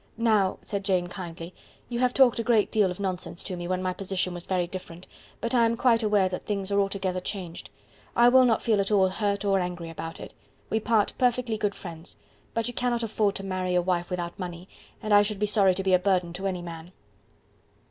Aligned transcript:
"Now," 0.17 0.57
said 0.63 0.83
Jane 0.83 1.05
kindly, 1.09 1.53
"you 1.87 1.99
have 1.99 2.11
talked 2.11 2.39
a 2.39 2.43
great 2.43 2.71
deal 2.71 2.89
of 2.89 2.99
nonsense 2.99 3.43
to 3.43 3.55
me 3.55 3.67
when 3.67 3.83
my 3.83 3.93
position 3.93 4.33
was 4.33 4.47
very 4.47 4.65
different; 4.65 5.05
but 5.39 5.53
I 5.53 5.63
am 5.63 5.77
quite 5.77 6.01
aware 6.01 6.27
that 6.27 6.43
things 6.47 6.71
are 6.71 6.79
altogether 6.79 7.19
changed. 7.19 7.69
I 8.15 8.27
will 8.27 8.43
not 8.43 8.63
feel 8.63 8.81
at 8.81 8.89
all 8.89 9.09
hurt 9.09 9.45
or 9.45 9.59
angry 9.59 9.91
about 9.91 10.19
it. 10.19 10.33
We 10.71 10.79
part 10.79 11.13
perfectly 11.19 11.55
good 11.55 11.75
friends. 11.75 12.17
But 12.55 12.67
you 12.67 12.73
cannot 12.73 13.03
afford 13.03 13.35
to 13.35 13.45
marry 13.45 13.75
a 13.75 13.81
wife 13.83 14.09
without 14.09 14.39
money, 14.39 14.67
and 15.03 15.13
I 15.13 15.21
should 15.21 15.37
be 15.37 15.45
sorry 15.45 15.75
to 15.75 15.83
be 15.83 15.93
a 15.93 15.99
burden 15.99 16.33
to 16.33 16.47
any 16.47 16.63
man." 16.63 16.93